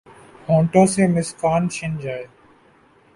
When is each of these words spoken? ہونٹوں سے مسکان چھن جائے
ہونٹوں 0.47 0.85
سے 0.93 1.03
مسکان 1.07 1.61
چھن 1.69 1.91
جائے 2.03 2.25